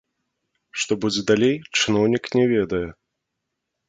[0.83, 2.81] Што будзе далей, чыноўнік не ведае.